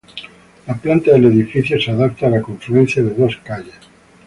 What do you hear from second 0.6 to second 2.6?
La planta del edificio se adapta a la